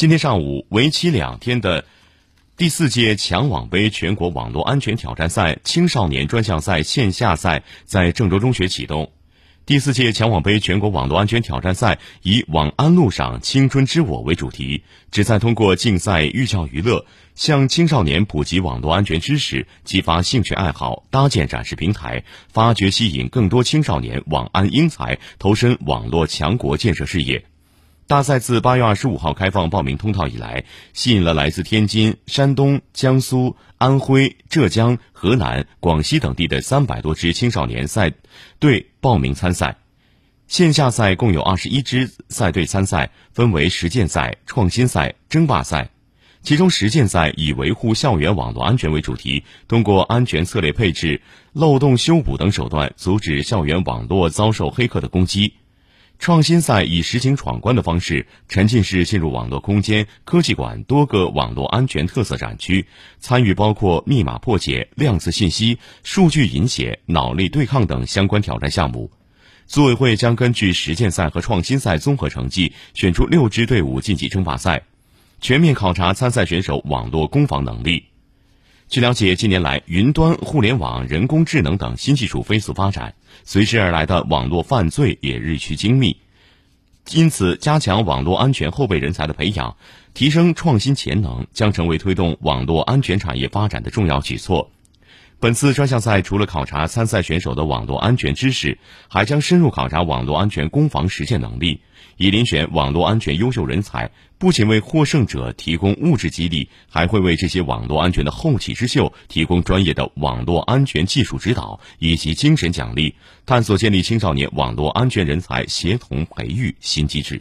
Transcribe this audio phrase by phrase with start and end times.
[0.00, 1.84] 今天上午，为期两天的
[2.56, 9.12] 第四届强网杯全国网络安全挑战赛青少年专项赛线下赛在郑州中学启动。
[9.66, 17.04] 第四届强网杯全国网络安全挑战赛以“网安路上，青春之我”为主题，旨在通过竞赛寓教于乐，
[17.34, 27.44] 向青少年普及网络安全知识，激发兴趣爱好，搭建展示平台，发掘吸引更多青少年网安英才投身网络强国建设事业。
[28.10, 38.12] 大赛自八月二十五号开放报名通道以来，吸引了来自天津、山东、江苏、安徽、浙江、河南、广西等地的三百多支青少年赛
[38.58, 39.76] 队报名参赛。
[40.48, 45.90] 线下赛共有二十一支赛队参赛，分为实践赛、创新赛、争霸赛。
[46.42, 51.22] 其中，实践赛以维护校园网络安全为主题，通过安全策略配置、
[51.52, 55.54] 漏洞修补等手段，阻止校园网络遭受黑客的攻击。
[56.20, 62.84] 创新赛以实景闯关的方式，沉浸式进入网络空间科技馆多个网络安全特色展区，
[63.20, 69.10] 参与包括密码破解、量子信息、数据引写、脑力对抗等相关挑战项目。
[69.66, 74.82] 组委会将根据实践赛和创新赛综合成绩，选出六支队伍晋级争霸赛，
[75.40, 78.09] 全面考察参赛选手网络攻防能力。
[78.90, 86.16] 据了解，近年来，云端、互联网、人工智能等新技术飞速发展，随之而来的网络犯罪也日趋精密。
[87.12, 89.76] 因此，加强网络安全后备人才的培养，
[90.12, 94.72] 提升创新潜能，将成为推动网络安全产业发展的重要举措。
[95.40, 98.76] 本次专项赛除了考察参赛选手的网络安全知识，
[99.08, 101.80] 还将深入考察网络安全攻防实践能力，
[102.18, 104.10] 以遴选网络安全优秀人才。
[104.36, 113.14] 不仅为获胜者提供物质激励，还会为这些网络安全的后起之秀提供专业的网络安全技术指导以及精神奖励，
[113.46, 117.40] 探索建立青少年网络安全人才协同培育新机制。